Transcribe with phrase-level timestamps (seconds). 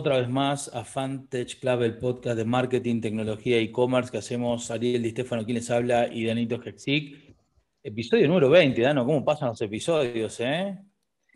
[0.00, 4.70] otra vez más a Fantech Club, el podcast de marketing, tecnología e e-commerce que hacemos
[4.70, 7.36] Ariel Di Stefano, quien les habla, y Danito Hexic.
[7.82, 10.78] Episodio número 20, Dano, ¿cómo pasan los episodios, eh?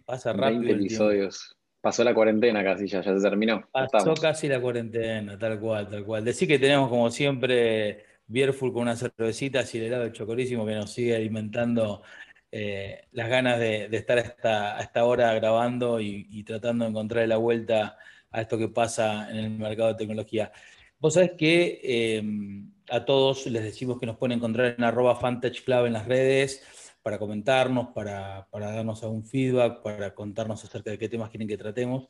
[0.06, 0.62] Pasa rápido.
[0.62, 1.54] 20 episodios.
[1.82, 3.68] Pasó la cuarentena casi, ya, ya se terminó.
[3.70, 6.24] Pasó casi la cuarentena, tal cual, tal cual.
[6.24, 10.90] Decir que tenemos como siempre Bierful con una cervecita y el helado chocorísimo que nos
[10.90, 12.02] sigue alimentando
[12.50, 17.36] eh, las ganas de, estar hasta, a esta hora grabando y, tratando de encontrar la
[17.36, 17.98] vuelta
[18.34, 20.52] a esto que pasa en el mercado de tecnología.
[20.98, 25.92] Vos sabés que em, a todos les decimos que nos pueden encontrar en arroba en
[25.92, 26.62] las redes
[27.02, 32.08] para comentarnos, para, darnos algún feedback, para contarnos acerca de qué temas quieren que tratemos.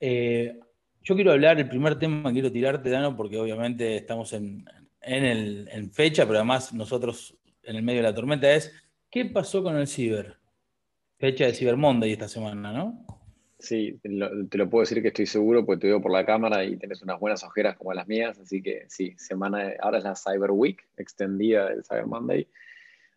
[0.00, 0.58] Eh,
[1.02, 4.64] yo quiero hablar, el primer tema que quiero tirarte, Dano, porque obviamente estamos en,
[5.00, 8.72] en fecha, pero además nosotros en el medio de la tormenta, es
[9.10, 10.36] ¿Qué pasó con el Ciber?
[11.18, 13.04] Fecha de Cyber Monday esta semana, ¿no?
[13.60, 16.76] Sí, te lo, puedo decir que estoy seguro porque te veo por la cámara y
[16.76, 20.50] tienes unas buenas ojeras como las mías, así que sí, semana ahora es la Cyber
[20.50, 22.48] Week extendida del Cyber Monday.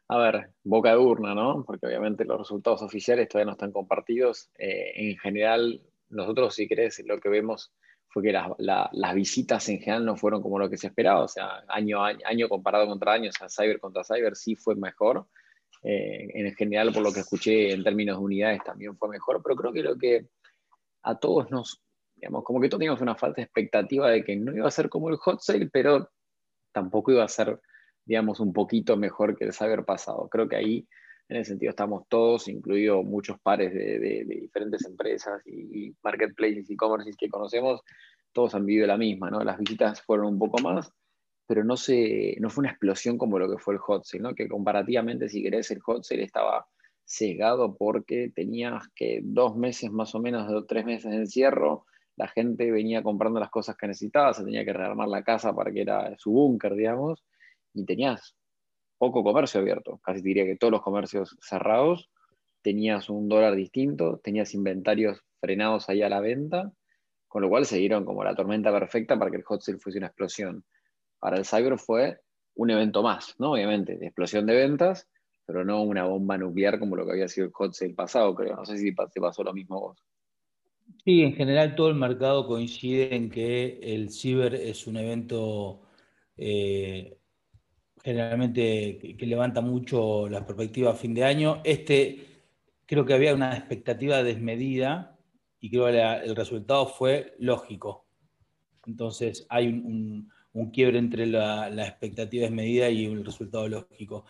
[0.10, 1.64] A ver, boca de urna, ¿no?
[1.66, 4.50] Porque obviamente los resultados oficiales todavía no están compartidos.
[4.58, 7.72] Eh, en general, nosotros, si querés, lo que vemos
[8.10, 11.64] fue que las visitas en general no fueron como lo que se esperaba, o sea,
[11.70, 15.26] año, año, año comparado contra año, o sea, Cyber contra Cyber sí fue mejor
[15.84, 19.56] eh, en general, por lo que escuché en términos de unidades, también fue mejor, pero
[19.56, 20.28] creo que lo que
[21.04, 21.82] a todos nos,
[22.16, 24.90] digamos, como que todos teníamos una falta de expectativa de que no iba a ser
[24.90, 26.10] como el hot sale, pero
[26.72, 27.60] tampoco iba a ser,
[28.06, 30.30] digamos, un poquito mejor que el Cyber pasado.
[30.30, 30.88] Creo que ahí,
[31.28, 36.74] en ese sentido, estamos todos, incluidos muchos pares de, diferentes empresas y, y marketplaces y
[36.74, 37.82] e-commerce que conocemos,
[38.32, 39.44] todos han vivido la misma, ¿no?
[39.44, 40.92] Las visitas fueron un poco más,
[41.48, 44.34] pero no, se, no fue una explosión como lo que fue el hot ¿no?
[44.34, 46.68] que comparativamente, si querés, el hot estaba
[47.06, 51.86] cegado porque tenías que dos meses más o menos, tres meses de encierro,
[52.16, 55.72] la gente venía comprando las cosas que necesitaba, se tenía que rearmar la casa para
[55.72, 57.24] que era su búnker, digamos,
[57.74, 58.36] y tenías
[58.98, 62.10] poco comercio abierto, casi diría que todos los comercios cerrados,
[62.62, 66.72] tenías un dólar distinto, tenías inventarios frenados ahí a la venta,
[67.28, 70.08] con lo cual se dieron como la tormenta perfecta para que el hot fuese una
[70.08, 70.64] explosión
[71.24, 72.20] para el Cyber fue
[72.56, 73.54] un evento más, ¿no?
[73.54, 75.08] Obviamente, de explosión de ventas,
[75.46, 78.58] pero no una bomba nuclear como lo que había sido el hot sale pasado, creo.
[78.58, 80.04] No sé si te pasó lo mismo vos.
[81.06, 85.84] Sí, en general todo el mercado coincide en que el Cyber es un evento
[86.36, 87.18] eh,
[88.04, 91.62] generalmente que, levanta mucho la perspectiva a fin de año.
[91.64, 92.42] Este
[92.86, 95.18] creo que había una expectativa desmedida
[95.62, 98.08] y creo que el resultado fue lógico.
[98.86, 100.33] Entonces hay un
[100.72, 104.26] quiebre entre la, expectativa desmedida y el resultado lógico.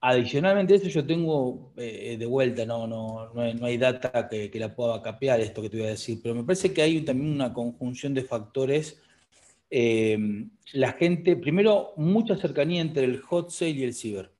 [0.00, 4.74] Adicionalmente a eso yo tengo eh, de vuelta, no, no, no, hay, data que, la
[4.74, 7.54] pueda capear esto que te voy a decir, pero me parece que hay también una
[7.54, 9.00] conjunción de factores.
[9.70, 10.18] Eh,
[10.72, 14.30] la gente, primero, mucha cercanía entre el hot sale y el ciber.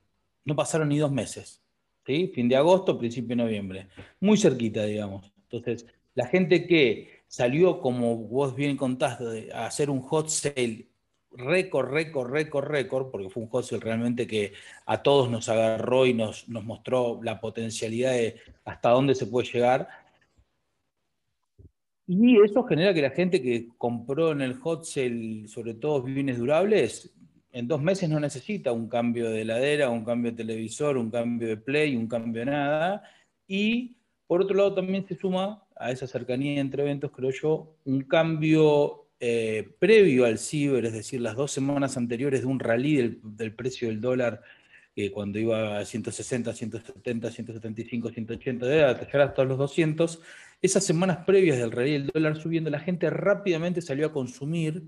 [0.44, 1.62] No pasaron ni dos meses,
[2.06, 2.30] ¿sí?
[2.34, 3.88] fin de agosto, principio de noviembre.
[4.20, 5.32] Muy cerquita, digamos.
[5.50, 10.88] Entonces, la gente que salió, como vos bien contaste, a hacer un hot sale
[11.36, 14.52] récord, récord, récord, récord, porque fue un hostel realmente que
[14.86, 19.48] a todos nos agarró y nos, nos mostró la potencialidad de hasta dónde se puede
[19.48, 19.88] llegar.
[22.06, 27.14] Y eso genera que la gente que compró en el hot sobre todo bienes durables,
[27.50, 31.48] en dos meses no necesita un cambio de heladera, un cambio de televisor, un cambio
[31.48, 33.02] de play, un cambio de nada.
[33.46, 33.96] Y
[34.26, 39.03] por otro lado también se suma a esa cercanía entre eventos, creo yo, un cambio
[39.26, 43.88] eh, previo al ciber, es decir, las dos semanas anteriores de un rally del, precio
[43.88, 44.42] del dólar,
[44.96, 50.20] eh, cuando iba a 160, 170, 175, 180, de llegar hasta los 200,
[50.60, 54.82] esas semanas previas del rally del dólar subiendo, la gente rápidamente salió a consumir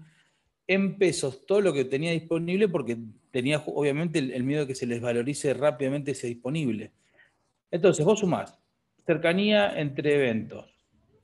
[0.67, 2.99] en pesos todo lo que tenía disponible porque
[3.31, 6.93] tenía obviamente el, el miedo de que se les valorice rápidamente ese disponible.
[7.71, 8.59] Entonces, vos sumás
[9.07, 10.76] cercanía entre eventos,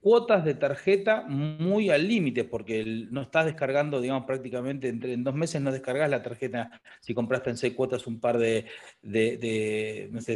[0.02, 5.34] cuotas de tarjeta muy al límite, porque no estás descargando, digamos, prácticamente entre, en dos
[5.34, 8.66] meses no descargas la tarjeta si compraste en seis cuotas un par de,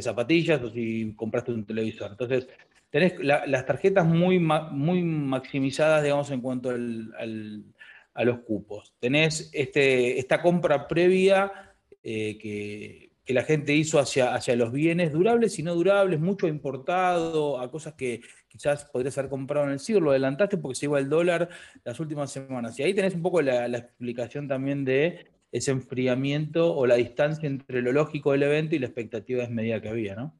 [0.01, 2.13] zapatillas o si compraste un televisor.
[2.13, 2.47] Entonces,
[2.91, 8.95] tenés las tarjetas muy, muy maximizadas, digamos, en cuanto a los cupos.
[9.01, 11.75] Tenés este, esta compra previa
[12.05, 17.59] eh, que, la gente hizo hacia, hacia los bienes durables y no durables, mucho importado,
[17.59, 18.21] a cosas que,
[18.57, 21.49] quizás podrías haber comprado en el CIR, lo adelantaste porque se iba el dólar
[21.85, 22.79] las últimas semanas.
[22.79, 27.83] Y ahí tenés un poco la, explicación también de ese enfriamiento o la distancia entre
[27.83, 30.35] lo lógico del evento y la expectativa desmedida que había, ¿no?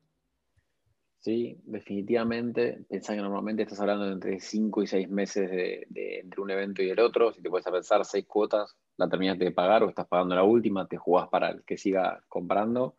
[1.21, 2.85] Sí, definitivamente.
[2.89, 6.83] Pensá que normalmente estás hablando de entre 5 y 6 meses de, entre un evento
[6.83, 7.33] y el otro.
[7.33, 10.87] Si te puedes pensar 6 cuotas, la terminaste de pagar o estás pagando la última,
[10.87, 12.97] te jugás para el que siga comprando.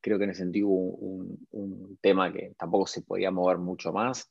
[0.00, 4.30] Creo que en ese sentido un, un tema que tampoco se podía mover mucho más.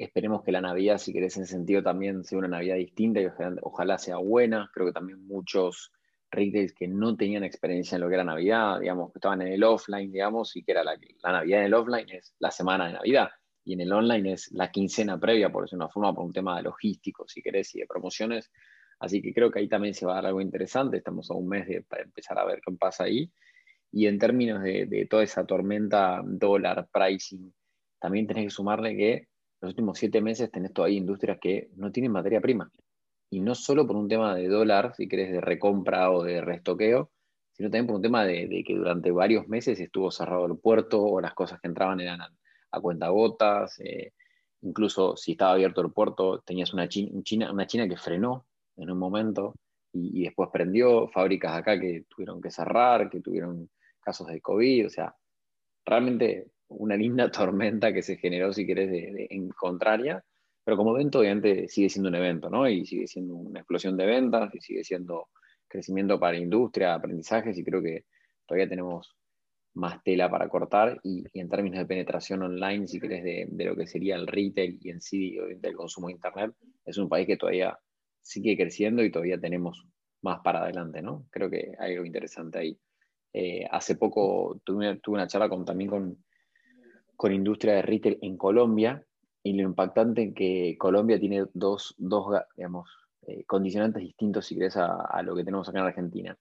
[0.00, 3.26] Esperemos que la Navidad, si querés, en sentido también sea una Navidad distinta y
[3.60, 4.70] ojalá sea buena.
[4.72, 5.92] Creo que también muchos
[6.30, 9.62] retails que no tenían experiencia en lo que era Navidad, digamos, que estaban en el
[9.62, 12.94] offline, digamos, y que era la, la Navidad en el offline es la semana de
[12.94, 13.28] Navidad,
[13.62, 16.56] y en el online es la quincena previa, por eso una forma, por un tema
[16.56, 18.50] de logístico, si querés, y de promociones.
[19.00, 21.46] Así que creo que ahí también se va a dar algo interesante, estamos a un
[21.46, 23.30] mes de, para empezar a ver qué pasa ahí.
[23.92, 27.52] Y en términos de, de toda esa tormenta dólar, pricing,
[27.98, 29.29] también tenés que sumarle que
[29.60, 32.70] los últimos siete meses tenés todavía industrias que no tienen materia prima.
[33.30, 37.10] Y no solo por un tema de dólar, si querés, de recompra o de restoqueo,
[37.52, 41.20] sino también por un tema de, que durante varios meses estuvo cerrado el puerto o
[41.20, 44.12] las cosas que entraban eran a, cuentagotas, eh,
[44.62, 48.46] incluso si estaba abierto el puerto, tenías una China, una China que frenó
[48.76, 49.54] en un momento
[49.92, 53.68] y, después prendió, fábricas acá que tuvieron que cerrar, que tuvieron
[54.00, 55.14] casos de COVID, o sea,
[55.84, 58.90] realmente una linda tormenta que se generó, si querés,
[59.30, 60.24] en contraria,
[60.64, 62.68] pero como evento, obviamente, sigue siendo un evento, ¿no?
[62.68, 65.28] Y sigue siendo una explosión de ventas y sigue siendo
[65.66, 68.04] crecimiento para industria, aprendizajes, y creo que
[68.46, 69.16] todavía tenemos
[69.74, 71.00] más tela para cortar.
[71.02, 74.78] Y, en términos de penetración online, si querés, de, de, lo que sería el retail
[74.80, 77.78] y en sí del consumo de Internet, es un país que todavía
[78.22, 79.86] sigue creciendo y todavía tenemos
[80.22, 81.26] más para adelante, ¿no?
[81.30, 82.78] Creo que hay algo interesante ahí.
[83.32, 86.24] Eh, hace poco tuve, tuve, una charla también con,
[87.20, 89.04] con industria de retail en Colombia
[89.42, 92.88] y lo impactante que Colombia tiene dos, dos digamos,
[93.26, 96.38] eh, condicionantes distintos, si querés, a, lo que tenemos acá en Argentina.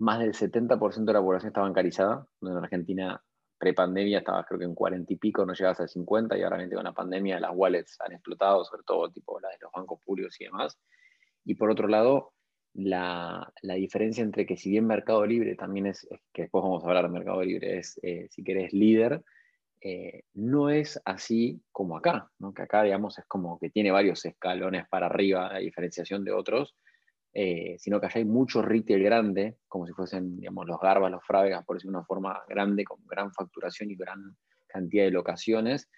[0.00, 3.22] Más del 70% de la población está bancarizada, donde en Argentina
[3.56, 6.84] pre-pandemia estaba creo que en 40 y pico, no llegabas al 50, y ahora con
[6.84, 10.44] la pandemia las wallets han explotado, sobre todo tipo la de los bancos públicos y
[10.44, 10.78] demás.
[11.46, 12.34] Y por otro lado,
[12.74, 16.88] la, la, diferencia entre que si bien Mercado Libre también es, que después vamos a
[16.88, 19.24] hablar de Mercado Libre, es, eh, si querés, líder,
[19.80, 22.52] eh, no es así como acá, ¿no?
[22.52, 26.74] que acá, digamos, es como que tiene varios escalones para arriba, a diferenciación de otros,
[27.32, 31.24] eh, sino que allá hay mucho retail grande, como si fuesen, digamos, los Garbas, los
[31.24, 34.36] Frávegas, por decir una forma grande, con gran facturación y gran
[34.66, 35.88] cantidad de locaciones,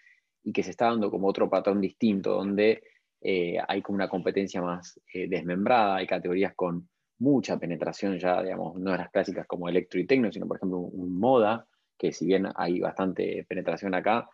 [0.43, 2.83] y que se está dando como otro patrón distinto, donde
[3.23, 6.89] eh, hay como una competencia más desmembrada, hay categorías con
[7.19, 10.79] mucha penetración ya, digamos, no de las clásicas como electro y tecno, sino por ejemplo
[10.79, 11.67] un moda,
[12.01, 14.27] que si bien hay bastante penetración acá,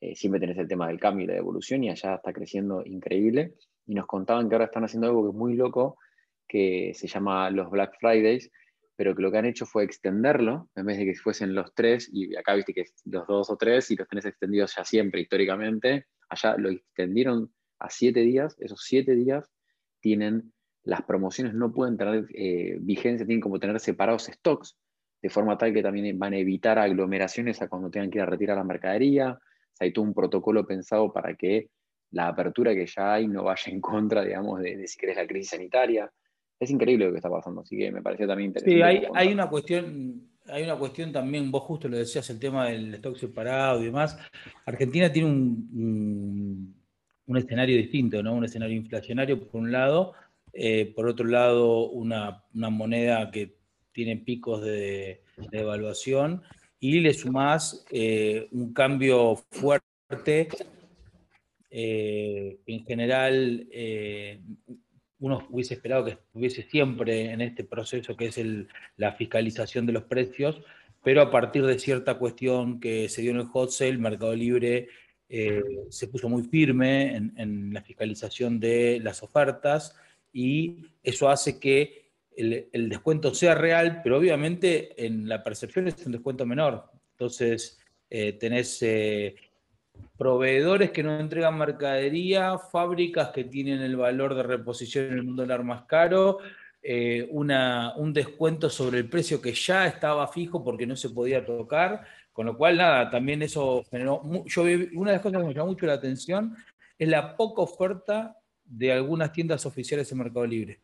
[0.00, 3.52] eh, siempre tenés el tema del cambio y la evolución y allá está creciendo increíble.
[3.86, 5.98] Y nos contaban que ahora están haciendo algo que es muy loco,
[6.48, 8.50] que se llama los Black Fridays,
[8.96, 12.08] pero que lo que han hecho fue extenderlo, en vez de que fuesen los tres,
[12.10, 16.06] y acá viste que los dos o tres, y los tenés extendidos ya siempre históricamente,
[16.30, 19.50] allá lo extendieron a siete días, esos siete días
[20.00, 20.52] tienen,
[20.84, 24.78] las promociones no pueden tener eh, vigencia, tienen como tener separados stocks,
[25.22, 28.26] de forma tal que también van a evitar aglomeraciones a cuando tengan que ir a
[28.26, 29.38] retirar la mercadería.
[29.78, 31.70] hay todo un protocolo pensado para que
[32.12, 35.50] la apertura que ya hay no vaya en contra, digamos, de, si querés la crisis
[35.50, 36.10] sanitaria.
[36.58, 38.76] Es increíble lo que está pasando, así que me pareció también interesante.
[38.76, 42.68] Sí, hay, hay una cuestión, hay una cuestión también, vos justo lo decías, el tema
[42.68, 44.18] del stock separado y demás.
[44.66, 46.74] Argentina tiene un,
[47.26, 48.34] un, escenario distinto, ¿no?
[48.34, 50.12] Un escenario inflacionario por un lado,
[50.52, 53.59] eh, por otro lado, una, una moneda que
[53.92, 56.42] tiene picos de, evaluación
[56.78, 60.48] y le sumás eh, un cambio fuerte.
[61.70, 64.40] Eh, en general, eh,
[65.18, 68.40] uno hubiese esperado que estuviese siempre en este proceso que es
[68.96, 70.62] la fiscalización de los precios,
[71.02, 74.88] pero a partir de cierta cuestión que se dio en el hot sale, Mercado Libre
[75.28, 79.94] se puso muy firme en la fiscalización de las ofertas
[80.32, 81.99] y eso hace que
[82.36, 86.90] el, descuento sea real, pero obviamente en la percepción es un descuento menor.
[87.12, 89.34] Entonces, eh, tenés eh,
[90.16, 95.64] proveedores que no entregan mercadería, fábricas que tienen el valor de reposición en un dólar
[95.64, 96.38] más caro,
[96.82, 102.04] eh, un descuento sobre el precio que ya estaba fijo porque no se podía tocar,
[102.32, 104.22] con lo cual, nada, también eso generó.
[104.46, 104.62] Yo,
[104.94, 106.56] una de las cosas que me llamó mucho la atención
[106.98, 110.80] es la poca oferta de algunas tiendas oficiales en Mercado Libre.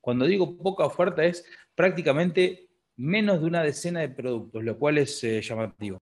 [0.00, 5.22] Cuando digo poca oferta es prácticamente menos de una decena de productos, lo cual es
[5.24, 5.98] eh, llamativo.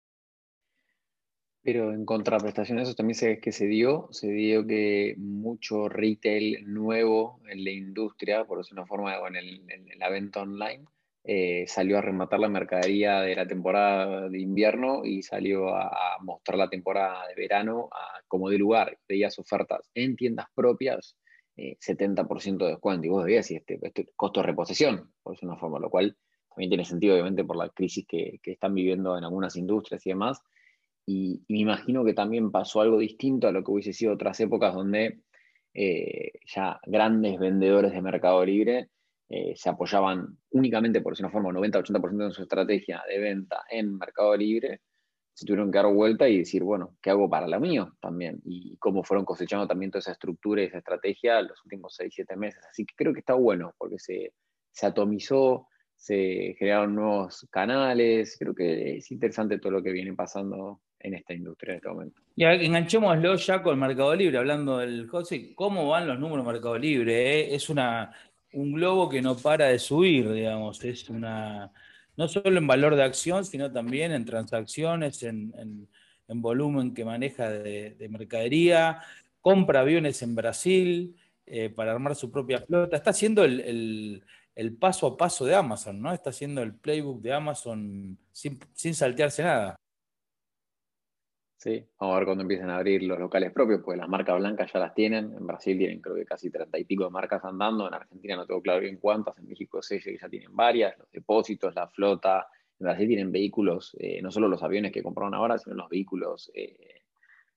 [1.63, 6.65] Pero en contraprestación a eso también sé que se dio, se dio que mucho retail
[6.67, 10.85] nuevo en la industria, por decirlo una forma, en, el, en la venta online,
[11.25, 16.59] eh, salió a rematar la mercadería de la temporada de invierno y salió a, mostrar
[16.59, 18.99] la temporada de verano a, como de lugar.
[19.09, 21.17] Veías ofertas en tiendas propias,
[21.57, 23.07] 70% de descuento.
[23.07, 26.17] Y vos veías y este, este costo de reposición, por una forma, lo cual
[26.49, 30.11] también tiene sentido, obviamente, por la crisis que, que están viviendo en algunas industrias y
[30.11, 30.43] demás.
[31.07, 34.75] Y, me imagino que también pasó algo distinto a lo que hubiese sido otras épocas
[34.75, 35.21] donde
[35.75, 38.89] eh, ya grandes vendedores de Mercado Libre
[39.29, 43.97] eh, se apoyaban únicamente, por decir una forma, 90-80% de su estrategia de venta en
[43.99, 44.81] Mercado Libre,
[45.35, 48.41] se tuvieron que dar vuelta y decir, bueno, ¿qué hago para la mío también?
[48.45, 52.61] Y cómo fueron cosechando también toda esa estructura y esa estrategia los últimos 6-7 meses.
[52.71, 54.33] Así que creo que está bueno, porque se,
[54.83, 61.15] atomizó, se crearon nuevos canales, creo que es interesante todo lo que viene pasando en
[61.15, 62.23] esta industria en este momento.
[62.37, 67.41] Y enganchémoslo ya con Mercado Libre, hablando del José, ¿cómo van los números Mercado Libre?
[67.41, 67.55] Eh?
[67.55, 68.13] Es una,
[68.53, 71.73] un globo que no para de subir, digamos, es una,
[72.17, 75.89] no solo en valor de acción, sino también en transacciones, en,
[76.35, 79.03] volumen que maneja de, mercadería,
[79.43, 81.15] compra aviones en Brasil
[81.45, 84.25] eh, para armar su propia flota, está haciendo el,
[84.81, 86.13] paso a paso de Amazon, ¿no?
[86.13, 89.77] Está haciendo el playbook de Amazon sin, sin saltearse nada.
[91.63, 94.73] Sí, vamos a ver cuando empiecen a abrir los locales propios, pues las marcas blancas
[94.73, 95.33] ya las tienen.
[95.33, 97.87] En Brasil tienen creo que casi treinta y pico de marcas andando.
[97.87, 99.39] En Argentina no tengo claro bien cuántas.
[99.39, 100.99] En México sé que ya tienen varias.
[100.99, 102.49] Los depósitos, la flota.
[102.81, 106.51] En Brasil tienen vehículos, eh, no solo los aviones que compraron ahora, sino los vehículos,
[106.53, 107.03] eh,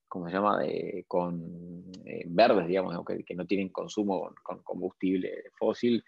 [0.07, 0.59] ¿cómo se llama?
[1.07, 6.05] con eh, verdes, digamos, que, que, no tienen consumo con, combustible fósil.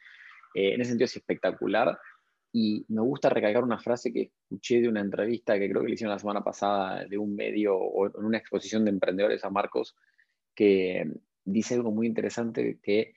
[0.53, 1.97] en ese sentido es espectacular.
[2.51, 5.93] Y me gusta recalcar una frase que escuché de una entrevista que creo que le
[5.95, 9.95] hicieron la semana pasada de un medio o en una exposición de emprendedores a Marcos,
[10.55, 11.05] que
[11.43, 13.13] dice algo muy interesante que,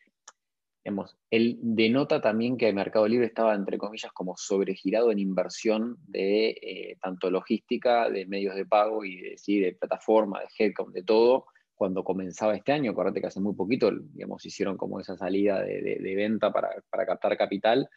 [1.31, 6.49] él denota también que el Mercado Libre estaba, entre comillas, como sobregirado en inversión de
[6.51, 9.61] eh, tanto logística, de medios de pago y de, ¿sí?
[9.61, 12.93] de plataforma, de headcount, de todo, cuando comenzaba este año.
[12.93, 17.07] Acuérdate que hace muy poquito, digamos, hicieron como esa salida de, de venta para, para
[17.07, 17.89] captar capital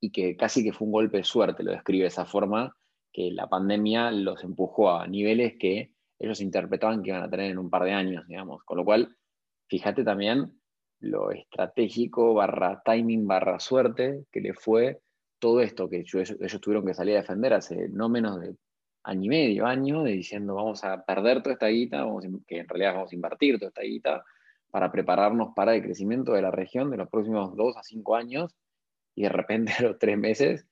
[0.00, 2.76] y que casi que fue un golpe de suerte, lo describe de esa forma,
[3.12, 7.58] que la pandemia los empujó a niveles que ellos interpretaban que iban a tener en
[7.58, 8.62] un par de años, digamos.
[8.64, 9.16] Con lo cual,
[9.68, 10.60] fíjate también
[11.00, 15.00] lo estratégico barra timing barra suerte que le fue
[15.38, 18.56] todo esto que ellos, tuvieron que salir a defender hace no menos de
[19.04, 22.04] año y medio, año, diciendo vamos a perder toda esta guita,
[22.46, 24.24] que en realidad vamos a invertir toda esta guita
[24.70, 28.54] para prepararnos para el crecimiento de la región de los próximos dos a cinco años
[29.16, 30.66] y de repente a los tres meses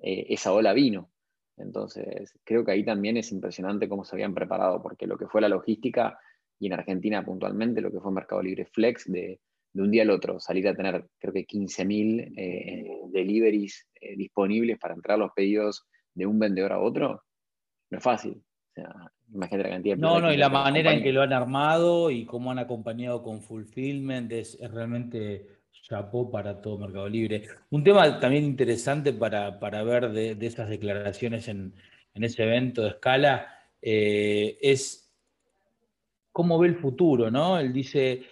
[0.00, 1.12] eh, esa ola vino.
[1.56, 5.42] Entonces, creo que ahí también es impresionante cómo se habían preparado, porque lo que fue
[5.42, 6.18] la logística,
[6.58, 9.40] y en Argentina puntualmente, lo que fue Mercado Libre Flex, de,
[9.74, 14.94] un día al otro, salir a tener, creo que 15.000 eh, deliveries eh, disponibles para
[14.94, 17.22] entrar los pedidos de un vendedor a otro,
[17.90, 18.42] no es fácil.
[19.32, 22.24] imagínate la cantidad de No, no, y la manera en que lo han armado y
[22.24, 25.59] cómo han acompañado con fulfillment es realmente
[25.90, 27.48] chapó para todo Mercado Libre.
[27.70, 29.50] Un tema también interesante para,
[29.82, 31.74] ver de, esas declaraciones en,
[32.14, 33.48] ese evento de escala
[33.82, 35.10] eh, es
[36.30, 37.58] cómo ve el futuro, ¿no?
[37.58, 38.22] Él dice,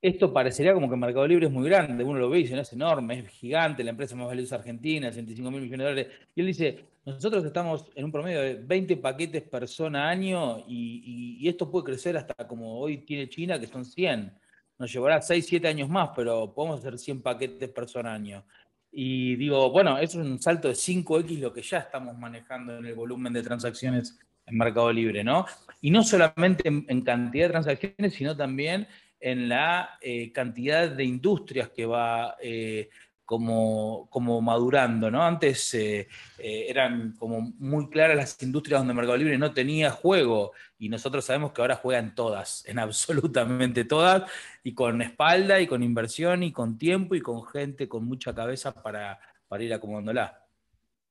[0.00, 2.62] esto parecería como que Mercado Libre es muy grande, uno lo ve y dice, no,
[2.62, 6.12] es enorme, es gigante, la empresa más valiosa argentina, 65 mil millones de dólares.
[6.36, 11.48] Y él dice, nosotros estamos en un promedio de 20 paquetes persona año y, y
[11.48, 14.45] esto puede crecer hasta como hoy tiene China, que son 100
[14.78, 18.44] nos llevará 6, 7 años más, pero podemos hacer 100 paquetes por año.
[18.90, 22.94] Y digo, bueno, es un salto de 5X lo que ya estamos manejando en el
[22.94, 25.44] volumen de transacciones en Mercado Libre, ¿no?
[25.80, 28.86] Y no solamente en, cantidad de transacciones, sino también
[29.20, 32.88] en la eh, cantidad de industrias que va eh,
[33.26, 35.22] como, como madurando, ¿no?
[35.22, 40.52] Antes eh, eh, eran como muy claras las industrias donde Mercado Libre no tenía juego
[40.78, 44.30] y nosotros sabemos que ahora juegan todas, en absolutamente todas,
[44.62, 48.72] y con espalda y con inversión y con tiempo y con gente con mucha cabeza
[48.72, 49.18] para,
[49.48, 50.42] para ir acomodándola.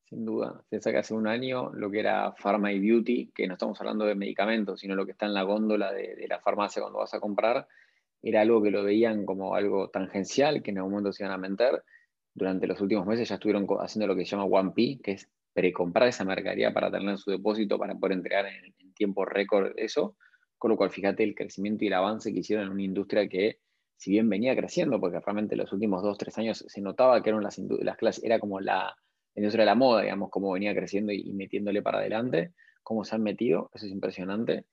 [0.05, 3.53] Sin duda, piensa que hace un año lo que era Pharma y Beauty, que no
[3.53, 6.81] estamos hablando de medicamentos, sino lo que está en la góndola de, de la farmacia
[6.81, 7.67] cuando vas a comprar,
[8.21, 11.37] era algo que lo veían como algo tangencial, que en algún momento se iban a
[11.37, 11.83] meter,
[12.35, 15.29] durante los últimos meses ya estuvieron haciendo lo que se llama One P, que es
[15.53, 20.15] precomprar esa mercadería para tener en su depósito para poder entregar en, tiempo récord eso.
[20.57, 23.59] Con lo cual, fíjate el crecimiento y el avance que hicieron en una industria que,
[23.97, 27.43] si bien venía creciendo, porque realmente los últimos dos, tres años se notaba que eran
[27.43, 28.95] las, las clases, era como la,
[29.35, 33.23] industria de la moda, digamos, cómo venía creciendo y, metiéndole para adelante, cómo se han
[33.23, 34.65] metido, eso es impresionante.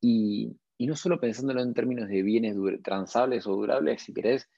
[0.00, 4.48] Y, y no solo pensándolo en términos de bienes transables o durables, si querés,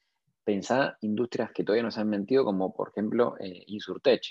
[0.48, 4.22] pensá industrias que todavía no se han metido, como por ejemplo eh, Insurtech.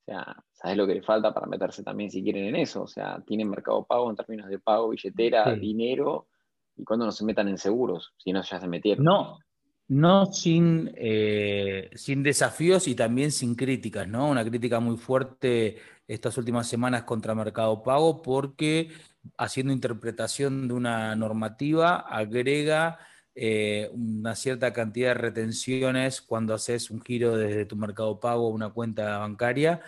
[0.00, 2.84] O sea, ¿sabes lo que le falta para meterse también si quieren en eso?
[2.84, 6.28] O sea, tienen mercado pago en términos de pago, billetera, dinero,
[6.74, 9.04] y cuando no se metan en seguros, si no ya se metieron.
[9.04, 9.40] No,
[9.88, 14.30] no sin, eh, sin desafíos y también sin críticas, ¿no?
[14.30, 18.88] Una crítica muy fuerte estas últimas semanas contra Mercado Pago porque
[19.36, 22.98] haciendo interpretación de una normativa agrega
[23.40, 28.50] eh, una cierta cantidad de retenciones cuando haces un giro desde tu mercado pago a
[28.50, 29.80] una cuenta bancaria,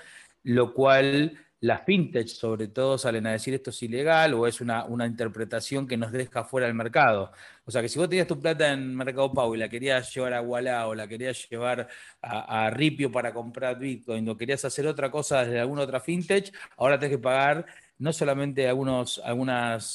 [0.45, 4.87] lo cual las fintech sobre todo salen a decir esto es ilegal o es una,
[5.05, 7.33] interpretación que nos deja fuera del mercado.
[7.65, 10.35] O sea que si vos tenías tu plata en Mercado Pago y la querías llevar
[10.35, 11.89] a Walla o la querías llevar
[12.23, 16.99] a, Ripio para comprar Bitcoin o querías hacer otra cosa desde alguna otra fintech, ahora
[17.01, 17.67] tenés que pagar
[18.01, 19.21] no solamente algunos,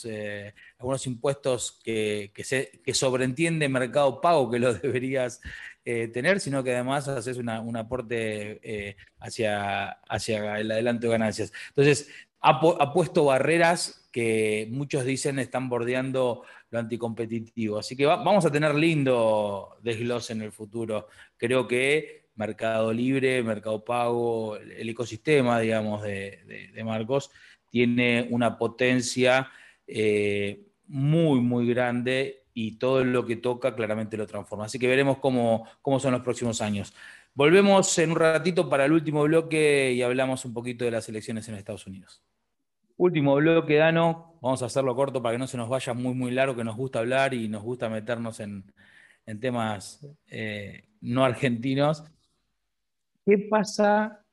[0.08, 5.42] eh, algunos impuestos que, se, que sobreentiende Mercado Pago que lo deberías
[5.84, 11.52] eh, tener, sino que además haces un aporte eh, hacia, hacia el adelanto de ganancias.
[11.70, 12.10] Entonces,
[12.42, 17.80] ha, puesto barreras que muchos dicen están bordeando lo anticompetitivo.
[17.80, 21.08] Así que vamos a tener lindo desglose en el futuro.
[21.38, 27.32] Creo que Mercado Libre, Mercado Pago, el ecosistema, digamos, de, de Marcos,
[27.76, 29.50] tiene una potencia
[29.86, 34.64] eh, muy, muy grande y todo lo que toca claramente lo transforma.
[34.64, 36.94] Así que veremos cómo, cómo son los próximos años.
[37.34, 41.50] Volvemos en un ratito para el último bloque y hablamos un poquito de las elecciones
[41.50, 42.24] en Estados Unidos.
[42.96, 44.38] Último bloque, Dano.
[44.42, 46.78] Vamos a hacerlo corto para que no se nos vaya muy, muy largo, que nos
[46.78, 48.64] gusta hablar y nos gusta meternos en,
[49.42, 52.06] temas eh, no argentinos.
[53.26, 54.25] ¿Qué pasa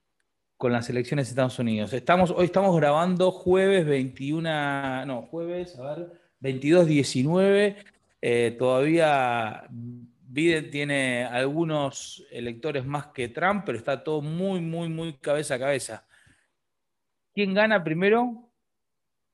[0.62, 1.92] con las elecciones de Estados Unidos.
[1.92, 7.76] Estamos, hoy estamos grabando jueves 21, no, jueves, a ver, 22, 19.
[8.21, 15.14] Eh, todavía Biden tiene algunos electores más que Trump, pero está todo muy, muy, muy
[15.14, 16.07] cabeza a cabeza.
[17.35, 18.49] ¿Quién gana primero?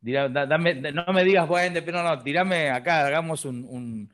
[0.00, 4.10] no me digas, bueno, pero no, tirame acá, hagamos un,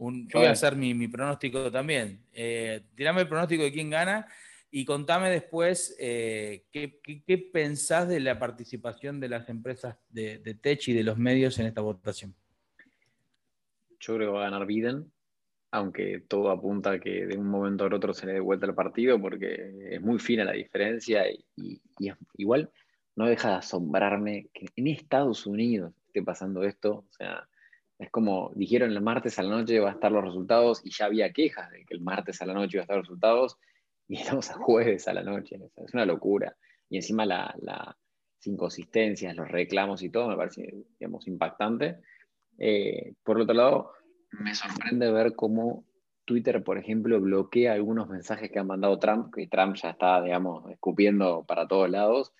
[0.00, 2.24] yo voy a hacer mi, pronóstico también.
[2.32, 4.26] Eh, tirame el pronóstico de quién gana
[4.76, 10.92] y contame después eh, ¿qué, pensás de la participación de las empresas de, tech y
[10.92, 12.34] de los medios en esta votación.
[13.98, 15.10] Yo creo que va a ganar Biden,
[15.70, 18.74] aunque todo apunta a que de un momento al otro se le dé vuelta el
[18.74, 21.80] partido, porque es muy fina la diferencia y,
[22.36, 22.70] igual
[23.14, 27.06] no deja de asombrarme que en Estados Unidos esté pasando esto.
[27.08, 27.48] O sea,
[27.98, 31.06] es como dijeron el martes a la noche va a estar los resultados y ya
[31.06, 33.58] había quejas de que el martes a la noche iba a estar los resultados
[34.08, 35.58] y estamos a jueves a la noche.
[35.76, 36.56] es una locura.
[36.88, 37.96] Y encima la, las
[38.46, 41.98] inconsistencias, los reclamos y todo me parece, digamos, impactante.
[42.58, 43.92] Eh, por otro lado,
[44.30, 45.84] me sorprende ver cómo
[46.24, 50.70] Twitter, por ejemplo, bloquea algunos mensajes que ha mandado Trump, que Trump ya está, digamos,
[50.70, 52.32] escupiendo para todos lados.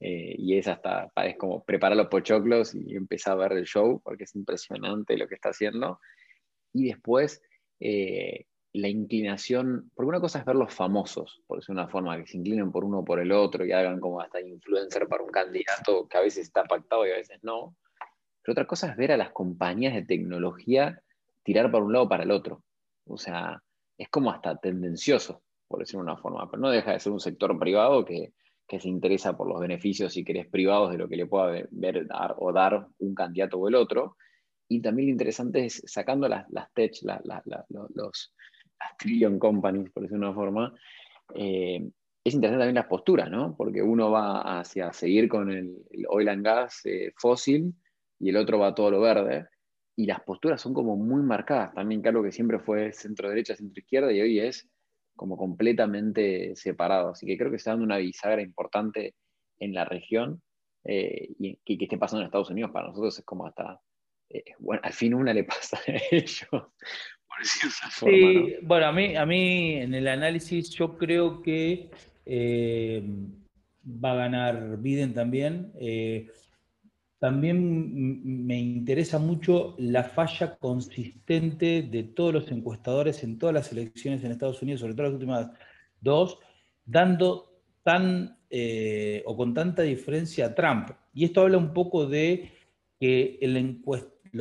[0.00, 4.02] Eh, y es hasta, es como preparar los pochoclos y empezar a ver el show,
[4.02, 6.00] porque es impresionante lo que está haciendo.
[6.72, 7.40] Y después,
[7.80, 12.26] eh, la inclinación, porque una cosa es ver los famosos, por decir una forma, que
[12.26, 15.30] se inclinen por uno o por el otro y hagan como hasta influencer para un
[15.30, 17.76] candidato que a veces está pactado y a veces no.
[18.42, 21.00] Pero otra cosa es ver a las compañías de tecnología
[21.44, 22.64] tirar para un lado o para el otro.
[23.06, 23.62] O sea,
[23.96, 27.56] es como hasta tendencioso, por decir una forma, pero no deja de ser un sector
[27.56, 28.32] privado que,
[28.76, 32.34] se interesa por los beneficios, si querés, privados de lo que le pueda ver dar,
[32.38, 34.16] o dar un candidato o el otro.
[34.66, 36.92] Y también lo interesante es sacando las, las tech,
[37.68, 38.34] los,
[38.98, 40.74] trillion companies, por decirlo de una forma,
[41.34, 41.88] eh,
[42.24, 43.54] es interesante también las posturas, ¿no?
[43.56, 45.76] Porque uno va hacia seguir con el,
[46.08, 47.74] oil and gas eh, fósil
[48.18, 49.46] y el otro va a todo lo verde.
[49.96, 51.74] Y las posturas son como muy marcadas.
[51.74, 54.68] También claro que siempre fue centro-derecha, centro-izquierda y hoy es
[55.14, 57.10] como completamente separado.
[57.10, 59.14] Así que creo que está dando una bisagra importante
[59.58, 60.42] en la región
[60.84, 63.80] eh, y que, que, esté pasando en Estados Unidos para nosotros es como hasta,
[64.58, 66.48] bueno, al fin una le pasa a ellos,
[67.90, 71.90] Sí, bueno, a mí, a mí en el análisis yo creo que
[72.26, 73.02] eh,
[73.86, 75.72] va a ganar Biden también.
[75.78, 76.28] Eh,
[77.18, 84.22] también me interesa mucho la falla consistente de todos los encuestadores en todas las elecciones
[84.22, 85.50] en Estados Unidos, sobre todo las últimas
[86.00, 86.38] dos,
[86.84, 90.90] dando tan eh, o con tanta diferencia a Trump.
[91.14, 92.52] Y esto habla un poco de
[93.00, 93.56] que el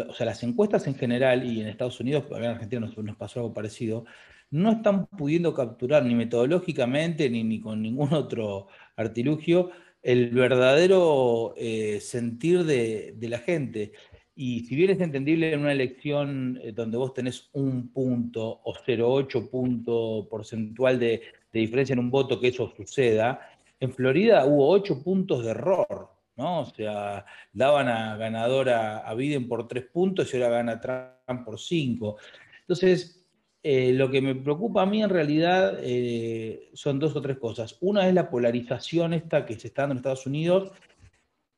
[0.08, 3.54] o sea, las encuestas en general y en Estados Unidos, en Argentina nos, pasó algo
[3.54, 4.06] parecido,
[4.52, 9.72] no están pudiendo capturar ni metodológicamente ni, ni con ningún otro artilugio
[10.04, 13.94] el verdadero eh, sentir de, la gente.
[14.36, 18.74] Y si bien es entendible en una elección eh, donde vos tenés un punto o
[18.74, 21.22] 0,8 punto porcentual de,
[21.54, 26.62] diferencia en un voto que eso suceda, en Florida hubo 8 puntos de error, ¿no?
[26.62, 31.60] O sea, daban a ganadora a Biden por 3 puntos y ahora gana Trump por
[31.60, 32.18] 5.
[32.62, 33.24] Entonces,
[33.66, 37.78] eh, lo que me preocupa a mí en realidad eh, son dos o tres cosas.
[37.80, 40.72] Una es la polarización esta que se está dando en Estados Unidos,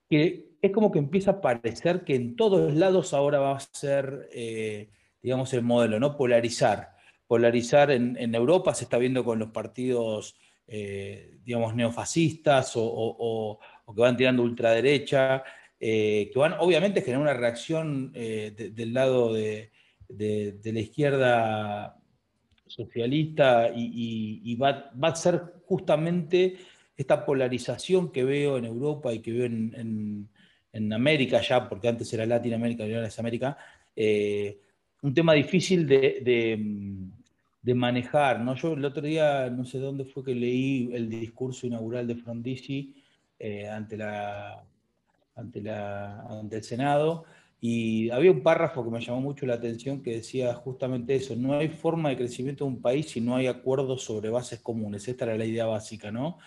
[0.08, 4.30] que es como que empieza a parecer que en todos lados ahora va a ser,
[4.32, 4.92] eh,
[5.24, 6.16] digamos, el modelo, ¿no?
[6.16, 6.96] Polarizar.
[7.26, 10.36] Polarizar en, Europa se está viendo con los partidos,
[11.44, 13.60] digamos, neofascistas o,
[13.94, 15.44] que van tirando ultraderecha,
[15.80, 19.72] eh, que van obviamente a generar una reacción del lado de,
[20.10, 21.98] la izquierda
[22.66, 26.56] socialista y, va, a ser justamente
[26.98, 30.30] esta polarización que veo en Europa y que veo en,
[30.76, 33.58] en América ya, porque antes era Latinoamérica y ahora es América,
[33.96, 34.60] eh,
[35.04, 36.60] un tema difícil de,
[37.74, 38.42] manejar.
[38.42, 38.56] ¿no?
[38.56, 42.94] Yo el otro día, no sé dónde fue que leí el discurso inaugural de Frondizi
[43.40, 44.64] eh, ante, la,
[45.36, 47.26] ante, la, ante el Senado,
[47.68, 51.58] y había un párrafo que me llamó mucho la atención que decía justamente eso, no
[51.58, 55.08] hay forma de crecimiento de un país si no hay acuerdos sobre bases comunes.
[55.08, 56.38] Esta era la idea básica, ¿no?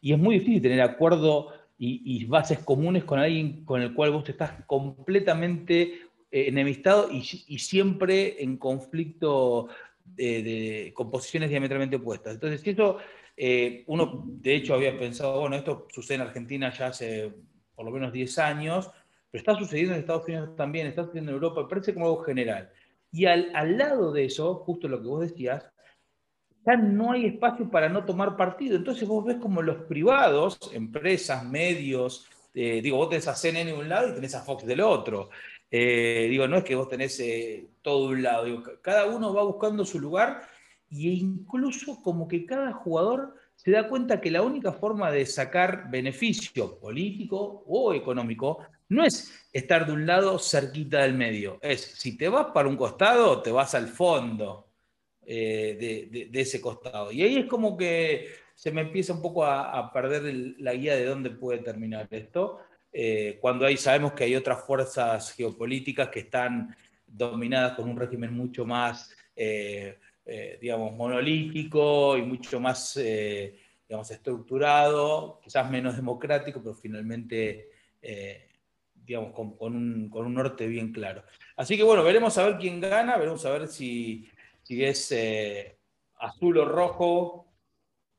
[0.00, 4.26] Y es muy difícil tener acuerdo y, bases comunes con alguien con el cual vos
[4.26, 5.82] estás completamente
[6.30, 7.22] eh, enemistado y,
[7.58, 9.68] siempre en conflicto
[10.04, 12.34] de, con posiciones diametralmente opuestas.
[12.34, 12.98] Entonces, si eso,
[13.36, 17.32] eh, uno de hecho había pensado, bueno, esto sucede en Argentina ya hace
[17.74, 18.90] por lo menos 10 años,
[19.30, 22.70] pero está sucediendo en Estados Unidos también, está sucediendo en Europa, parece como algo general.
[23.10, 25.70] Y al, al lado de eso, justo lo que vos decías,
[26.66, 28.76] ya no hay espacio para no tomar partido.
[28.76, 33.78] Entonces vos ves como los privados, empresas, medios, eh, digo, vos tenés a CNN de
[33.78, 35.30] un lado y tenés a Fox del otro.
[35.70, 39.34] Eh, digo, no es que vos tenés eh, todo de un lado, digo, cada uno
[39.34, 40.42] va buscando su lugar
[40.90, 45.90] e incluso como que cada jugador se da cuenta que la única forma de sacar
[45.90, 52.16] beneficio político o económico no es estar de un lado cerquita del medio, es si
[52.16, 54.68] te vas para un costado, te vas al fondo.
[55.26, 57.10] Eh, de, ese costado.
[57.10, 61.06] Y ahí es como que se me empieza un poco a, perder la guía de
[61.06, 62.60] dónde puede terminar esto,
[62.92, 68.34] eh, cuando ahí sabemos que hay otras fuerzas geopolíticas que están dominadas con un régimen
[68.34, 69.98] mucho más, eh,
[70.60, 72.94] digamos, monolítico y mucho más,
[73.88, 77.68] digamos, estructurado, quizás menos democrático, pero finalmente
[79.06, 81.22] digamos, con, un, con, un, norte bien claro.
[81.56, 84.28] Así que bueno, veremos a ver quién gana, veremos a ver si,
[84.62, 85.76] si es eh,
[86.18, 87.52] azul o rojo,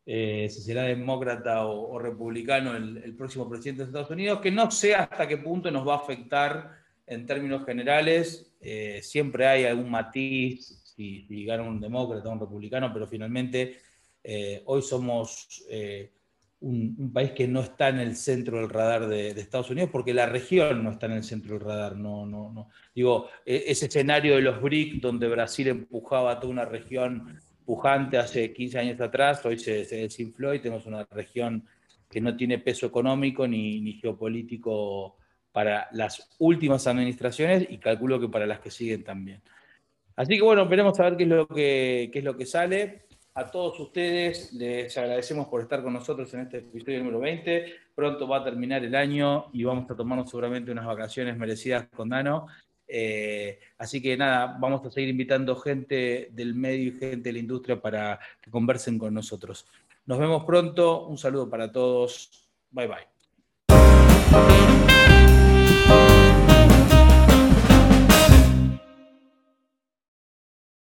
[0.06, 4.96] eh, si será demócrata o, republicano el, próximo presidente de Estados Unidos, que no sé
[4.96, 6.72] hasta qué punto nos va a afectar
[7.08, 8.56] en términos generales.
[8.62, 13.78] Eh, siempre hay algún matiz si, gana un demócrata un republicano, pero finalmente
[14.66, 15.64] hoy somos
[16.66, 20.26] un, país que no está en el centro del radar de, Estados Unidos, porque la
[20.26, 21.96] región no está en el centro del radar.
[21.96, 22.70] No, no, no.
[22.94, 28.54] Digo, e, ese escenario de los BRIC, donde Brasil empujaba toda una región pujante hace
[28.54, 31.66] 15 años atrás, hoy se, desinfló y tenemos una región
[32.10, 35.18] que no tiene peso económico ni, geopolítico
[35.52, 39.42] para las últimas administraciones y calculo que para las que siguen también.
[40.16, 43.06] Así que bueno, veremos a ver qué es lo que, qué es lo que sale.
[43.34, 47.66] A todos ustedes les agradecemos por estar con nosotros en este episodio número 20.
[47.94, 52.08] Pronto va a terminar el año y vamos a tomarnos seguramente unas vacaciones merecidas con
[52.10, 52.48] Dano.
[52.88, 57.40] Eh, así que nada, vamos a seguir invitando gente del medio y gente de la
[57.40, 59.66] industria para que conversen con nosotros.
[60.06, 61.08] Nos vemos pronto.
[61.08, 62.48] Un saludo para todos.
[62.72, 63.08] Bye bye.